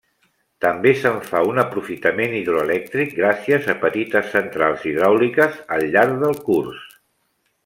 També 0.63 0.93
se'n 1.01 1.19
fa 1.25 1.41
un 1.49 1.59
aprofitament 1.63 2.33
hidroelèctric 2.39 3.13
gràcies 3.19 3.69
a 3.75 3.77
petites 3.85 4.33
centrals 4.37 4.89
hidràuliques 4.93 5.63
al 5.77 5.89
llarg 5.97 6.19
del 6.27 6.39
curs. 6.51 6.87